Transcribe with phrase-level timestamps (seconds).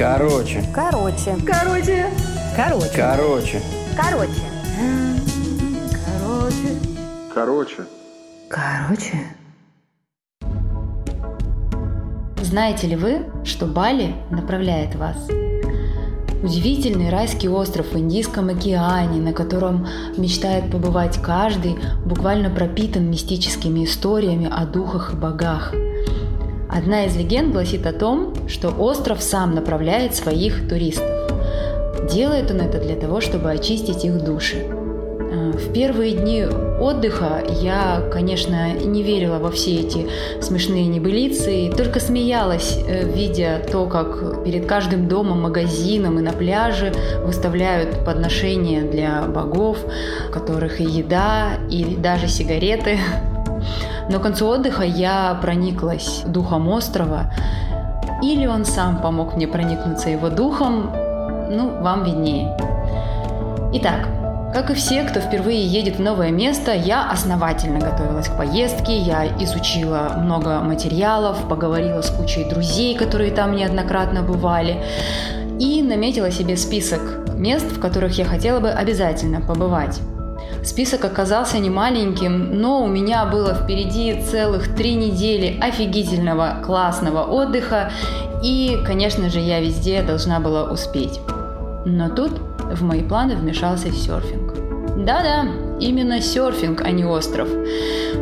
[0.00, 0.64] Короче.
[0.74, 1.36] Короче.
[1.46, 2.06] Короче.
[2.56, 2.90] Короче.
[2.96, 3.60] Короче.
[3.94, 4.40] Короче.
[7.34, 7.76] Короче.
[8.48, 9.18] Короче.
[12.40, 15.28] Знаете ли вы, что Бали направляет вас?
[16.42, 19.86] Удивительный райский остров в Индийском океане, на котором
[20.16, 21.76] мечтает побывать каждый,
[22.06, 25.74] буквально пропитан мистическими историями о духах и богах.
[26.72, 31.10] Одна из легенд гласит о том, что остров сам направляет своих туристов.
[32.12, 34.58] Делает он это для того, чтобы очистить их души.
[34.58, 40.06] Э, в первые дни отдыха я, конечно, не верила во все эти
[40.40, 46.32] смешные небылицы, и только смеялась, э, видя то, как перед каждым домом, магазином и на
[46.32, 46.92] пляже
[47.24, 49.78] выставляют подношения для богов,
[50.32, 52.98] которых и еда, и даже сигареты.
[54.10, 57.32] Но к концу отдыха я прониклась духом острова,
[58.22, 60.90] или он сам помог мне проникнуться его духом,
[61.48, 62.56] ну, вам виднее.
[63.72, 64.08] Итак,
[64.52, 69.26] как и все, кто впервые едет в новое место, я основательно готовилась к поездке, я
[69.38, 74.82] изучила много материалов, поговорила с кучей друзей, которые там неоднократно бывали,
[75.60, 80.00] и наметила себе список мест, в которых я хотела бы обязательно побывать.
[80.62, 87.90] Список оказался не маленьким, но у меня было впереди целых три недели офигительного классного отдыха,
[88.42, 91.20] и, конечно же, я везде должна была успеть.
[91.86, 94.54] Но тут в мои планы вмешался серфинг.
[94.98, 95.46] Да-да,
[95.80, 97.48] именно серфинг, а не остров.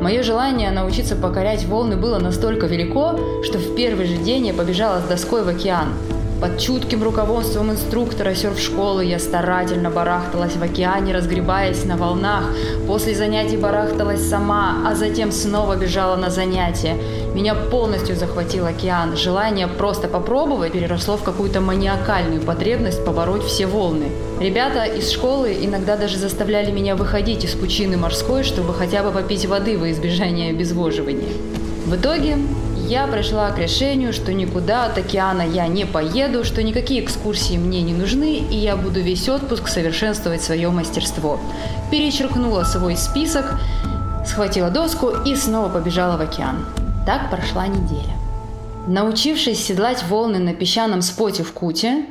[0.00, 5.00] Мое желание научиться покорять волны было настолько велико, что в первый же день я побежала
[5.00, 5.88] с доской в океан–
[6.40, 12.44] под чутким руководством инструктора серф-школы я старательно барахталась в океане, разгребаясь на волнах.
[12.86, 16.96] После занятий барахталась сама, а затем снова бежала на занятия.
[17.34, 19.16] Меня полностью захватил океан.
[19.16, 24.06] Желание просто попробовать переросло в какую-то маниакальную потребность побороть все волны.
[24.40, 29.46] Ребята из школы иногда даже заставляли меня выходить из пучины морской, чтобы хотя бы попить
[29.46, 31.32] воды во избежание обезвоживания.
[31.86, 32.36] В итоге
[32.88, 37.82] я пришла к решению, что никуда от океана я не поеду, что никакие экскурсии мне
[37.82, 41.38] не нужны, и я буду весь отпуск совершенствовать свое мастерство.
[41.90, 43.60] Перечеркнула свой список,
[44.26, 46.64] схватила доску и снова побежала в океан.
[47.04, 48.14] Так прошла неделя.
[48.86, 52.06] Научившись седлать волны на песчаном споте в Куте,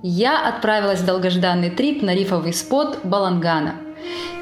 [0.00, 3.74] я отправилась в долгожданный трип на рифовый спот Балангана.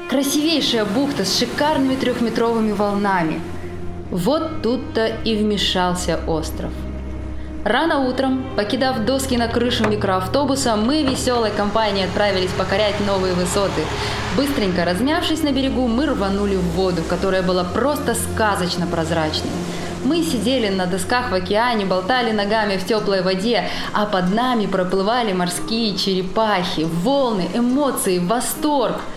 [0.07, 3.41] Красивейшая бухта с шикарными трехметровыми волнами–
[4.11, 6.71] вот тут-то и вмешался остров.
[7.65, 13.81] Рано утром, покидав доски на крышу микроавтобуса, мы веселой компанией отправились покорять новые высоты.
[14.37, 19.51] Быстренько размявшись на берегу, мы рванули в воду, которая была просто сказочно прозрачной.
[20.05, 25.33] Мы сидели на досках в океане, болтали ногами в теплой воде, а под нами проплывали
[25.33, 29.01] морские черепахи, волны, эмоции, восторг–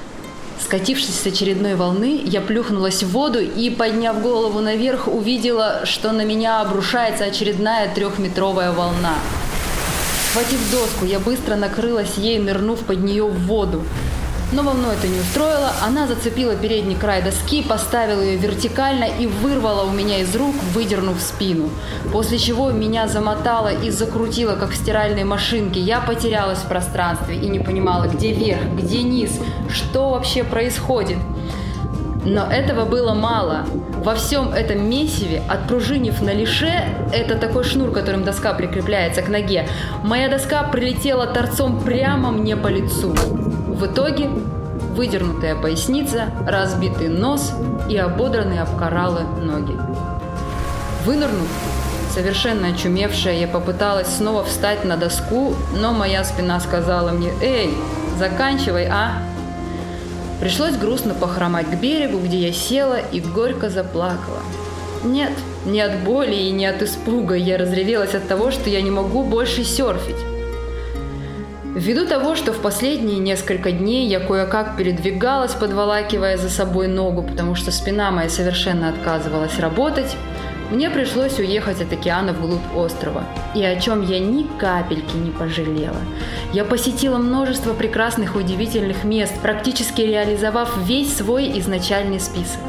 [0.61, 6.25] Скатившись с очередной волны, я плюхнулась в воду и, подняв голову наверх, увидела, что на
[6.25, 9.15] меня обрушается очередная трехметровая волна.
[10.31, 13.85] Схватив доску, я быстро накрылась ей, нырнув под нее в воду.
[14.53, 19.85] Но волну это не устроило, она зацепила передний край доски, поставила ее вертикально и вырвала
[19.85, 21.71] у меня из рук, выдернув спину.
[22.13, 25.81] После чего меня замотало и закрутило, как в стиральной машинке.
[25.81, 29.41] Я потерялась в пространстве и не понимала, где верх, где низ,
[29.71, 31.17] что вообще происходит.
[32.27, 33.65] Но этого было мало.
[34.05, 39.67] Во всем этом месиве, отпружинив на лише, это такой шнур, которым доска прикрепляется к ноге,
[40.05, 43.15] моя доска прилетела торцом прямо мне по лицу.
[43.83, 44.29] В итоге
[44.95, 47.53] выдернутая поясница, разбитый нос
[47.91, 49.77] и ободранные об кораллы ноги.
[51.05, 51.49] Вынырнув,
[52.15, 57.75] совершенно очумевшая, я попыталась снова встать на доску, но моя спина сказала мне «Эй,
[58.21, 59.15] заканчивай, а!»
[60.39, 64.43] Пришлось грустно похромать к берегу, где я села и горько заплакала.
[65.03, 65.33] Нет,
[65.67, 69.25] не от боли и не от испуга я разревелась от того, что я не могу
[69.25, 70.32] больше серфить.
[71.75, 77.55] Ввиду того, что в последние несколько дней я кое-как передвигалась, подволакивая за собой ногу, потому
[77.55, 80.15] что спина моя совершенно отказывалась работать,
[80.71, 83.25] мне пришлось уехать от океана вглубь острова,
[83.55, 85.97] и о чем я ни капельки не пожалела.
[86.53, 92.61] Я посетила множество прекрасных удивительных мест, практически реализовав весь свой изначальный список.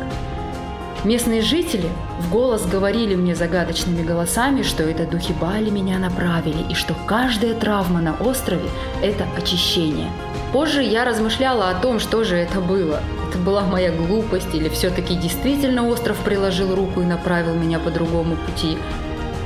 [1.04, 1.90] Местные жители
[2.20, 7.54] в голос говорили мне загадочными голосами, что это духи Бали меня направили, и что каждая
[7.54, 8.70] травма на острове–
[9.02, 10.10] это очищение.
[10.54, 13.02] Позже я размышляла о том, что же это было.
[13.30, 18.36] Это была моя глупость или все-таки действительно остров приложил руку и направил меня по другому
[18.36, 18.78] пути.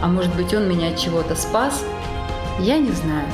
[0.01, 1.83] А может быть он меня от чего-то спас?
[2.59, 3.27] я не знаю.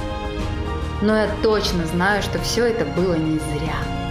[1.02, 4.03] Но я точно знаю, что все это было не зря.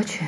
[0.00, 0.24] Короче,